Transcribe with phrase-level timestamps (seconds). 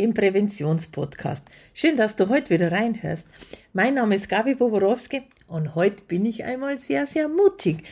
[0.00, 1.44] dem Präventionspodcast.
[1.74, 3.26] Schön, dass du heute wieder reinhörst.
[3.74, 7.84] Mein Name ist Gabi Boborowski und heute bin ich einmal sehr, sehr mutig,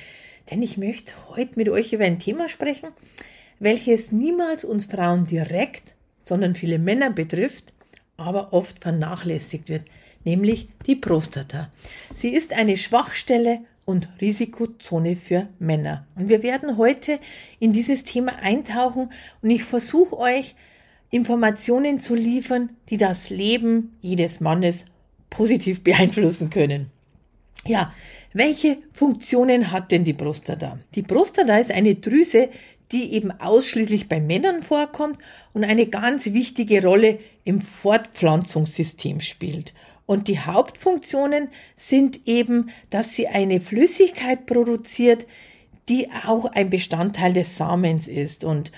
[0.51, 2.89] denn ich möchte heute mit euch über ein Thema sprechen,
[3.59, 7.75] welches niemals uns Frauen direkt, sondern viele Männer betrifft,
[8.17, 9.83] aber oft vernachlässigt wird,
[10.25, 11.71] nämlich die Prostata.
[12.17, 16.07] Sie ist eine Schwachstelle und Risikozone für Männer.
[16.17, 17.21] Und wir werden heute
[17.59, 20.55] in dieses Thema eintauchen und ich versuche euch
[21.11, 24.85] Informationen zu liefern, die das Leben jedes Mannes
[25.31, 26.91] positiv beeinflussen können.
[27.67, 27.93] Ja,
[28.33, 30.79] welche Funktionen hat denn die Prostata?
[30.95, 32.51] Die Prostata ist eine Drüse,
[32.93, 35.19] die eben ausschließlich bei Männern vorkommt
[35.53, 39.75] und eine ganz wichtige Rolle im Fortpflanzungssystem spielt.
[40.07, 45.27] Und die Hauptfunktionen sind eben, dass sie eine Flüssigkeit produziert,
[45.89, 48.45] die auch ein Bestandteil des Samens ist.
[48.45, 48.73] Und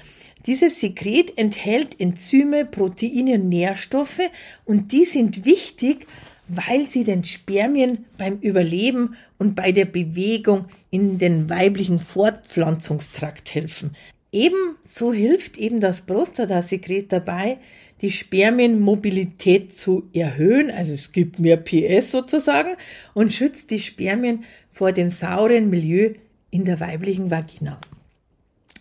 [0.46, 4.20] dieses Sekret enthält Enzyme, Proteine, Nährstoffe
[4.64, 6.06] und die sind wichtig,
[6.48, 13.96] weil sie den Spermien beim Überleben und bei der Bewegung in den weiblichen Fortpflanzungstrakt helfen.
[14.32, 17.58] Ebenso hilft eben das Prostatasekret dabei,
[18.00, 22.76] die Spermienmobilität zu erhöhen, also es gibt mehr PS sozusagen
[23.12, 26.14] und schützt die Spermien vor dem sauren Milieu
[26.50, 27.78] in der weiblichen Vagina.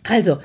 [0.02, 0.38] Also,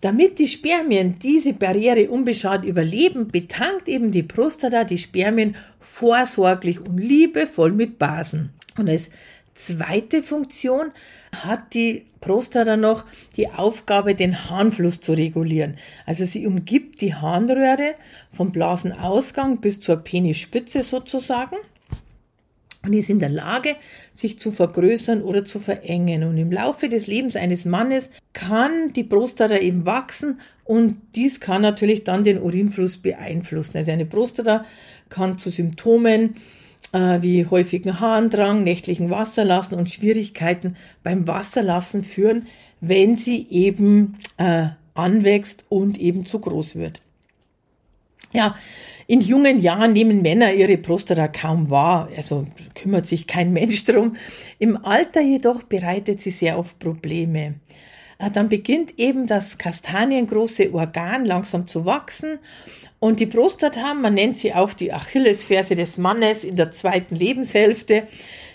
[0.00, 6.98] damit die Spermien diese Barriere unbeschadet überleben, betankt eben die Prostata die Spermien vorsorglich und
[6.98, 8.50] liebevoll mit Basen.
[8.78, 9.10] Und als
[9.54, 10.92] zweite Funktion
[11.32, 13.04] hat die Prostata noch
[13.36, 15.76] die Aufgabe, den Harnfluss zu regulieren.
[16.06, 17.94] Also sie umgibt die Harnröhre
[18.32, 21.56] vom Blasenausgang bis zur Penisspitze sozusagen
[22.82, 23.76] und ist in der Lage,
[24.12, 26.24] sich zu vergrößern oder zu verengen.
[26.24, 31.62] Und im Laufe des Lebens eines Mannes kann die Prostata eben wachsen und dies kann
[31.62, 33.76] natürlich dann den Urinfluss beeinflussen.
[33.76, 34.64] Also eine Prostata
[35.08, 36.36] kann zu Symptomen
[36.92, 42.46] äh, wie häufigen Harndrang, nächtlichen Wasserlassen und Schwierigkeiten beim Wasserlassen führen,
[42.80, 47.00] wenn sie eben äh, anwächst und eben zu groß wird.
[48.32, 48.54] Ja,
[49.06, 54.16] in jungen Jahren nehmen Männer ihre Prostata kaum wahr, also kümmert sich kein Mensch drum.
[54.58, 57.56] Im Alter jedoch bereitet sie sehr oft Probleme.
[58.18, 62.38] Äh, dann beginnt eben das kastaniengroße Organ langsam zu wachsen
[63.00, 68.06] und die Prostata, man nennt sie auch die Achillesferse des Mannes in der zweiten Lebenshälfte.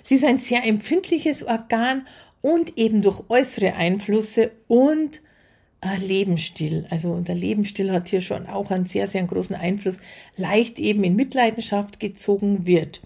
[0.03, 2.07] Sie ist ein sehr empfindliches Organ
[2.41, 5.21] und eben durch äußere Einflüsse und
[5.85, 6.87] äh, Lebensstil.
[6.89, 9.99] Also der Lebensstil hat hier schon auch einen sehr, sehr großen Einfluss,
[10.35, 13.01] leicht eben in Mitleidenschaft gezogen wird.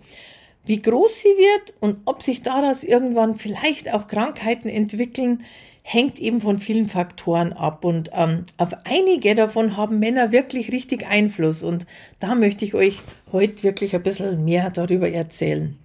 [0.66, 5.44] Wie groß sie wird und ob sich daraus irgendwann vielleicht auch Krankheiten entwickeln,
[5.82, 7.84] hängt eben von vielen Faktoren ab.
[7.84, 11.64] Und ähm, auf einige davon haben Männer wirklich richtig Einfluss.
[11.64, 11.88] Und
[12.20, 13.00] da möchte ich euch
[13.32, 15.78] heute wirklich ein bisschen mehr darüber erzählen.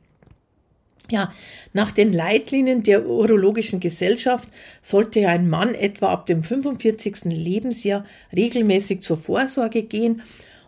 [1.10, 1.34] Ja,
[1.74, 4.48] nach den Leitlinien der Urologischen Gesellschaft
[4.80, 7.24] sollte ein Mann etwa ab dem 45.
[7.24, 10.22] Lebensjahr regelmäßig zur Vorsorge gehen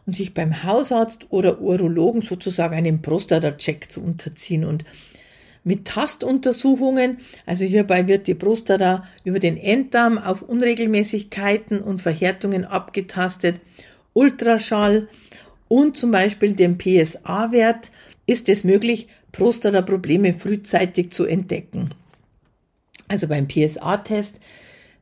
[0.05, 4.65] und sich beim Hausarzt oder Urologen sozusagen einen Prostata-Check zu unterziehen.
[4.65, 4.85] Und
[5.65, 13.57] mit Tastuntersuchungen, also hierbei wird die Prostata über den Enddarm auf Unregelmäßigkeiten und Verhärtungen abgetastet,
[14.13, 15.09] Ultraschall
[15.67, 17.91] und zum Beispiel dem PSA-Wert
[18.27, 21.91] ist es möglich, Prostata-Probleme frühzeitig zu entdecken.
[23.09, 24.35] Also beim PSA-Test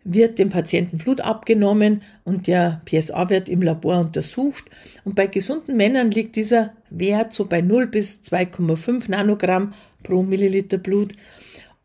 [0.04, 4.64] wird dem Patienten Blut abgenommen und der PSA-Wert im Labor untersucht.
[5.04, 9.72] Und bei gesunden Männern liegt dieser Wert so bei 0 bis 2,5 Nanogramm
[10.02, 11.14] pro Milliliter Blut.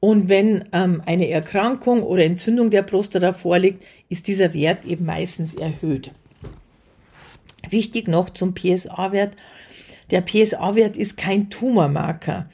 [0.02, 5.56] Und wenn ähm, eine Erkrankung oder Entzündung der Prostata vorliegt, ist dieser Wert eben meistens
[5.56, 6.12] erhöht.
[7.70, 9.36] Wichtig noch zum PSA-Wert.
[10.12, 12.48] Der PSA-Wert ist kein Tumormarker.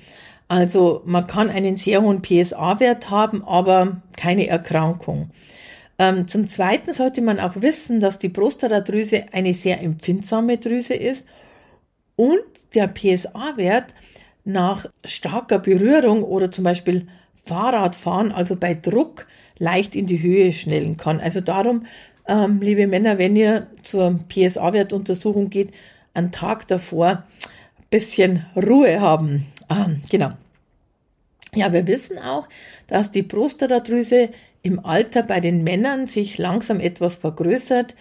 [0.47, 5.31] Also man kann einen sehr hohen PSA-Wert haben, aber keine Erkrankung.
[5.97, 11.25] Ähm, zum Zweiten sollte man auch wissen, dass die Prostatadrüse eine sehr empfindsame Drüse ist
[12.15, 12.41] und
[12.73, 13.93] der PSA-Wert
[14.43, 17.07] nach starker Berührung oder zum Beispiel
[17.45, 21.19] Fahrradfahren, also bei Druck, leicht in die Höhe schnellen kann.
[21.19, 21.85] Also darum,
[22.27, 25.71] ähm, liebe Männer, wenn ihr zur PSA-Wertuntersuchung geht,
[26.15, 27.23] einen Tag davor
[27.89, 29.45] bisschen Ruhe haben.
[29.67, 30.31] Ah, genau.
[31.53, 32.47] Ja, wir wissen auch,
[32.87, 34.29] dass die Prostata-Drüse
[34.61, 37.95] im Alter bei den Männern sich langsam etwas vergrößert.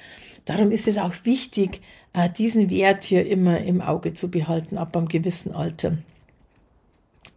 [0.45, 1.81] Darum ist es auch wichtig,
[2.13, 5.99] äh, diesen Wert hier immer im Auge zu behalten, ab einem gewissen Alter.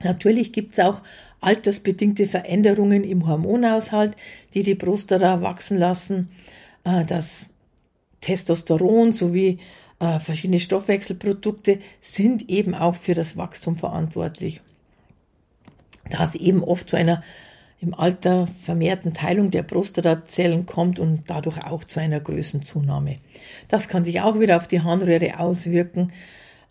[0.02, 1.02] Natürlich gibt es auch
[1.42, 4.16] altersbedingte Veränderungen im Hormonhaushalt,
[4.54, 6.30] die die Prostata wachsen lassen.
[6.84, 7.50] Äh, das
[8.22, 9.60] Testosteron sowie
[10.00, 14.62] äh, verschiedene Stoffwechselprodukte sind eben auch für das Wachstum verantwortlich.
[16.10, 17.24] Da es eben oft zu einer
[17.80, 23.18] im Alter vermehrten Teilung der Prostatazellen kommt und dadurch auch zu einer Größenzunahme.
[23.68, 26.12] Das kann sich auch wieder auf die Harnröhre auswirken,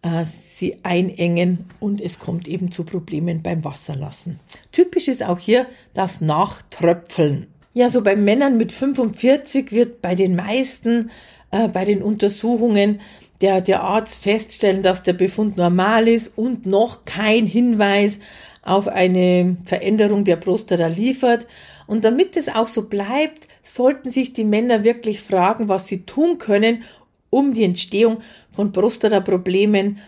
[0.03, 4.41] äh, sie einengen und es kommt eben zu Problemen beim Wasserlassen.
[4.73, 7.47] Typisch ist auch hier das Nachtröpfeln.
[7.73, 11.11] Ja, so bei Männern mit 45 wird bei den meisten
[11.51, 13.01] äh, bei den Untersuchungen
[13.41, 18.19] der, der Arzt feststellen, dass der Befund normal ist und noch kein Hinweis
[18.63, 21.47] auf eine Veränderung der Prostata liefert.
[21.87, 26.39] Und damit es auch so bleibt, sollten sich die Männer wirklich fragen, was sie tun
[26.39, 26.85] können,
[27.31, 28.23] um die Entstehung
[28.53, 29.99] von Prostata-Problemen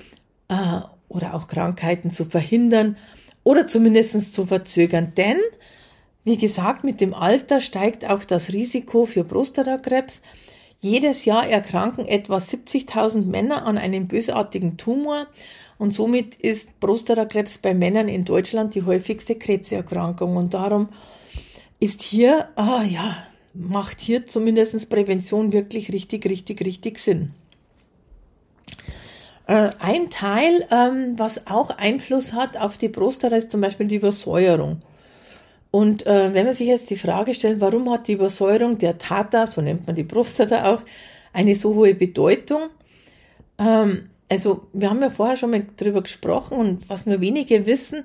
[0.48, 2.96] äh, oder auch Krankheiten zu verhindern
[3.44, 5.12] oder zumindest zu verzögern.
[5.16, 5.38] Denn,
[6.24, 10.20] wie gesagt, mit dem Alter steigt auch das Risiko für Prostatakrebs.
[10.80, 15.26] Jedes Jahr erkranken etwa 70.000 Männer an einem bösartigen Tumor
[15.76, 20.88] und somit ist Prostatakrebs bei Männern in Deutschland die häufigste Krebserkrankung und darum
[21.80, 27.34] ist hier, ah ja, macht hier zumindest Prävention wirklich richtig, richtig, richtig Sinn.
[29.48, 33.96] Äh, ein Teil, ähm, was auch Einfluss hat auf die Prostata, ist zum Beispiel die
[33.96, 34.78] Übersäuerung.
[35.70, 39.46] Und äh, wenn man sich jetzt die Frage stellt, warum hat die Übersäuerung der Tata,
[39.46, 40.82] so nennt man die Prostata auch,
[41.32, 42.70] eine so hohe Bedeutung?
[43.58, 48.04] Ähm, also wir haben ja vorher schon mal drüber gesprochen und was nur wenige wissen,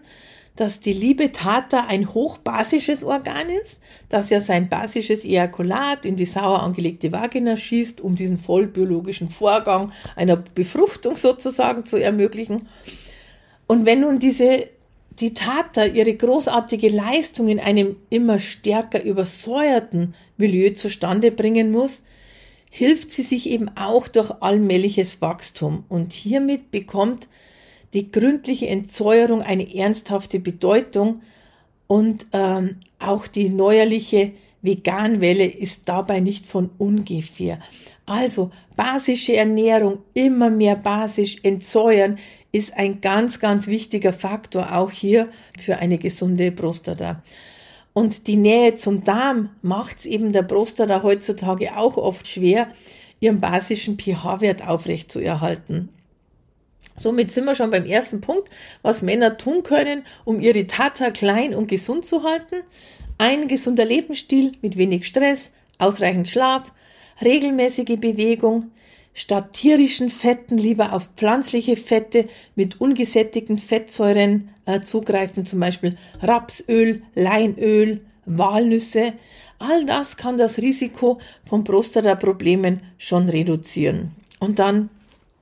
[0.55, 6.25] dass die liebe Tata ein hochbasisches Organ ist, dass ja sein basisches Ejakulat in die
[6.25, 12.67] sauer angelegte Vagina schießt, um diesen vollbiologischen Vorgang einer Befruchtung sozusagen zu ermöglichen.
[13.65, 14.67] Und wenn nun diese
[15.19, 22.01] die Tata ihre großartige Leistung in einem immer stärker übersäuerten Milieu zustande bringen muss,
[22.69, 27.27] hilft sie sich eben auch durch allmähliches Wachstum und hiermit bekommt
[27.93, 31.21] die gründliche Entsäuerung eine ernsthafte Bedeutung
[31.85, 34.31] und ähm, auch die neuerliche
[34.63, 37.59] Veganwelle ist dabei nicht von ungefähr.
[38.05, 42.17] Also basische Ernährung, immer mehr basisch entsäuern
[42.53, 45.29] ist ein ganz, ganz wichtiger Faktor auch hier
[45.59, 47.21] für eine gesunde Prostata.
[47.93, 52.67] Und die Nähe zum Darm macht es eben der Prostata heutzutage auch oft schwer,
[53.19, 55.89] ihren basischen pH-Wert aufrechtzuerhalten.
[56.95, 58.49] Somit sind wir schon beim ersten Punkt,
[58.83, 62.57] was Männer tun können, um ihre Tata klein und gesund zu halten.
[63.17, 66.71] Ein gesunder Lebensstil mit wenig Stress, ausreichend Schlaf,
[67.23, 68.71] regelmäßige Bewegung,
[69.13, 77.03] statt tierischen Fetten lieber auf pflanzliche Fette mit ungesättigten Fettsäuren äh, zugreifen, zum Beispiel Rapsöl,
[77.15, 79.13] Leinöl, Walnüsse.
[79.59, 84.11] All das kann das Risiko von Prostata-Problemen schon reduzieren.
[84.39, 84.89] Und dann,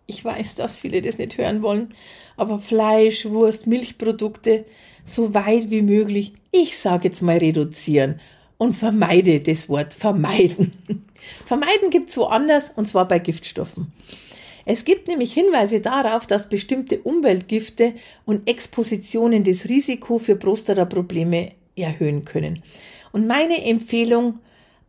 [0.06, 1.94] ich weiß, dass viele das nicht hören wollen,
[2.38, 4.66] aber Fleisch, Wurst, Milchprodukte
[5.06, 8.20] so weit wie möglich, ich sage jetzt mal reduzieren
[8.62, 10.70] und vermeide das Wort vermeiden.
[11.48, 13.92] Vermeiden gibt's woanders und zwar bei Giftstoffen.
[14.66, 22.24] Es gibt nämlich Hinweise darauf, dass bestimmte Umweltgifte und Expositionen das Risiko für Prostata-Probleme erhöhen
[22.24, 22.62] können.
[23.12, 24.38] Und meine Empfehlung,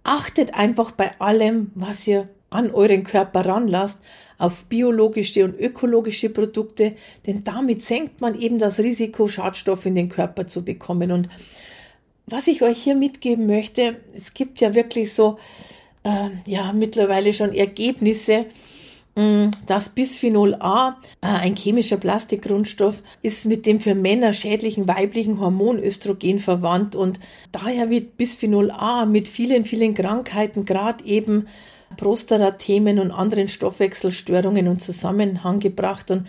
[0.05, 4.01] achtet einfach bei allem, was ihr an euren Körper ranlasst,
[4.37, 6.95] auf biologische und ökologische Produkte,
[7.27, 11.11] denn damit senkt man eben das Risiko, Schadstoffe in den Körper zu bekommen.
[11.11, 11.31] Und
[12.27, 15.39] was ich euch hier mitgeben möchte, es gibt ja wirklich so
[16.05, 18.47] äh, ja mittlerweile schon Ergebnisse,
[19.15, 25.41] mm, das Bisphenol A, äh, ein chemischer Plastikgrundstoff, ist mit dem für Männer schädlichen weiblichen
[25.41, 26.97] Hormon Östrogen verwandt.
[26.97, 27.21] Und
[27.53, 31.49] daher wird Bisphenol A mit vielen, vielen Krankheiten, gerade eben
[31.97, 36.11] Prostata-Themen und anderen Stoffwechselstörungen in Zusammenhang gebracht.
[36.11, 36.27] Und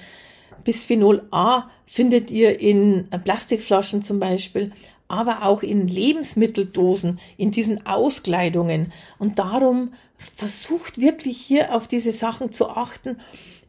[0.63, 4.71] Bisphenol A findet ihr in Plastikflaschen zum Beispiel,
[5.07, 8.91] aber auch in Lebensmitteldosen, in diesen Auskleidungen.
[9.19, 13.17] Und darum versucht wirklich hier auf diese Sachen zu achten.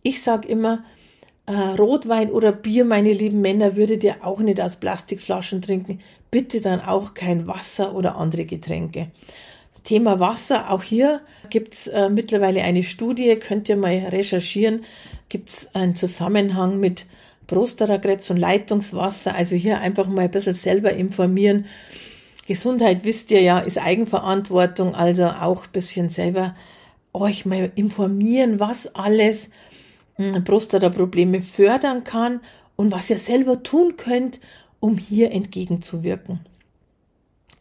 [0.03, 0.85] Ich sage immer,
[1.47, 6.01] äh, Rotwein oder Bier, meine lieben Männer, würdet ihr auch nicht aus Plastikflaschen trinken.
[6.31, 9.11] Bitte dann auch kein Wasser oder andere Getränke.
[9.85, 14.85] Thema Wasser, auch hier gibt's äh, mittlerweile eine Studie, könnt ihr mal recherchieren,
[15.29, 17.05] gibt's einen Zusammenhang mit
[17.47, 19.35] Prostatakrebs und Leitungswasser.
[19.35, 21.67] Also hier einfach mal ein bisschen selber informieren.
[22.47, 26.55] Gesundheit, wisst ihr ja, ist Eigenverantwortung, also auch ein bisschen selber
[27.13, 29.49] euch mal informieren, was alles
[30.17, 32.41] hm, Prostata-Probleme fördern kann
[32.77, 34.41] und was ihr selber tun könnt,
[34.81, 36.41] um hier entgegenzuwirken.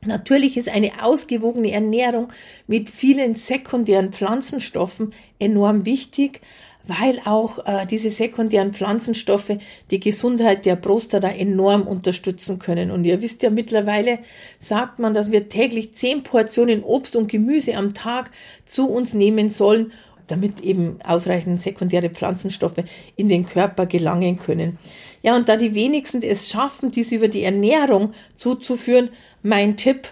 [0.05, 2.33] Natürlich ist eine ausgewogene Ernährung
[2.67, 6.41] mit vielen sekundären Pflanzenstoffen enorm wichtig,
[6.87, 9.57] weil auch äh, diese sekundären Pflanzenstoffe
[9.89, 12.91] die Gesundheit der Prostata enorm unterstützen können.
[12.91, 14.19] Und ihr wisst ja mittlerweile,
[14.59, 18.31] sagt man, dass wir täglich zehn Portionen Obst und Gemüse am Tag
[18.65, 19.93] zu uns nehmen sollen,
[20.27, 22.83] damit eben ausreichend sekundäre Pflanzenstoffe
[23.15, 24.77] in den Körper gelangen können.
[25.21, 29.09] Ja, und da die wenigsten es schaffen, dies über die Ernährung zuzuführen,
[29.41, 30.09] mein Tipp.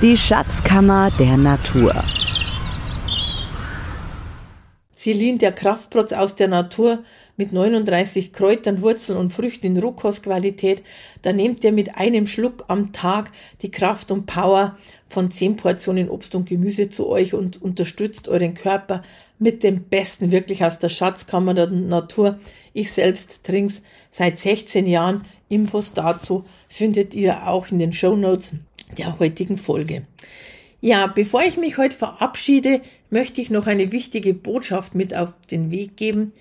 [0.00, 1.92] Die Schatzkammer der Natur.
[4.98, 7.04] Silin, der Kraftprotz aus der Natur
[7.36, 10.82] mit 39 Kräutern, Wurzeln und Früchten in Rohkostqualität,
[11.22, 13.30] da nehmt ihr mit einem Schluck am Tag
[13.62, 14.76] die Kraft und Power
[15.08, 19.04] von 10 Portionen Obst und Gemüse zu euch und unterstützt euren Körper
[19.38, 22.40] mit dem Besten wirklich aus der Schatzkammer der Natur.
[22.72, 25.26] Ich selbst trink's seit 16 Jahren.
[25.48, 28.50] Infos dazu findet ihr auch in den Show Notes
[28.96, 30.02] der heutigen Folge.
[30.80, 35.70] Ja, bevor ich mich heute verabschiede, möchte ich noch eine wichtige Botschaft mit auf den
[35.70, 36.32] Weg geben.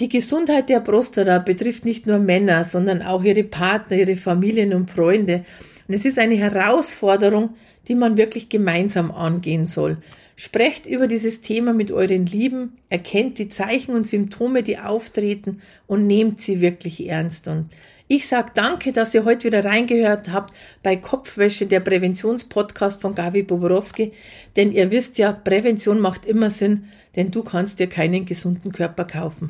[0.00, 4.90] Die Gesundheit der Prostata betrifft nicht nur Männer, sondern auch ihre Partner, ihre Familien und
[4.90, 5.44] Freunde.
[5.86, 7.50] Und es ist eine Herausforderung,
[7.86, 9.98] die man wirklich gemeinsam angehen soll.
[10.34, 16.08] Sprecht über dieses Thema mit euren Lieben, erkennt die Zeichen und Symptome, die auftreten und
[16.08, 17.46] nehmt sie wirklich ernst.
[17.46, 17.70] Und
[18.06, 23.42] ich sage danke, dass ihr heute wieder reingehört habt bei Kopfwäsche, der Präventionspodcast von Gavi
[23.42, 24.12] Boborowski.
[24.56, 29.06] Denn ihr wisst ja, Prävention macht immer Sinn, denn du kannst dir keinen gesunden Körper
[29.06, 29.48] kaufen.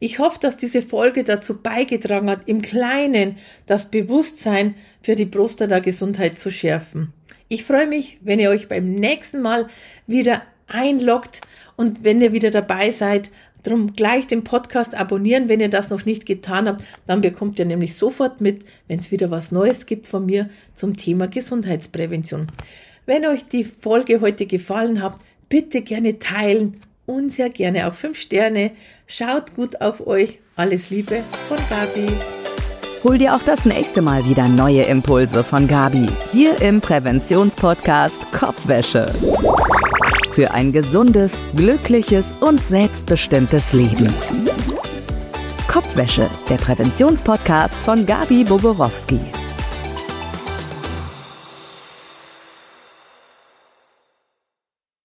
[0.00, 6.40] Ich hoffe, dass diese Folge dazu beigetragen hat, im Kleinen das Bewusstsein für die Prostata-Gesundheit
[6.40, 7.12] zu schärfen.
[7.48, 9.68] Ich freue mich, wenn ihr euch beim nächsten Mal
[10.08, 11.40] wieder einloggt
[11.76, 13.30] und wenn ihr wieder dabei seid
[13.62, 16.84] Drum gleich den Podcast abonnieren, wenn ihr das noch nicht getan habt.
[17.06, 20.96] Dann bekommt ihr nämlich sofort mit, wenn es wieder was Neues gibt von mir zum
[20.96, 22.48] Thema Gesundheitsprävention.
[23.06, 25.14] Wenn euch die Folge heute gefallen hat,
[25.48, 28.72] bitte gerne teilen und sehr gerne auch fünf Sterne.
[29.06, 30.38] Schaut gut auf euch.
[30.56, 32.08] Alles Liebe von Gabi.
[33.04, 39.12] Hol dir auch das nächste Mal wieder neue Impulse von Gabi hier im Präventionspodcast Kopfwäsche
[40.32, 44.12] für ein gesundes, glückliches und selbstbestimmtes Leben.
[45.68, 49.20] Kopfwäsche, der Präventionspodcast von Gabi Boborowski.